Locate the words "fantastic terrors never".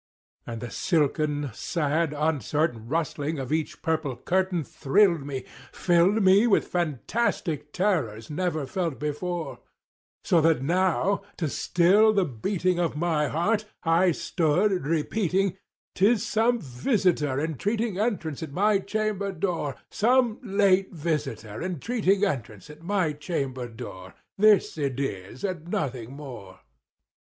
6.67-8.65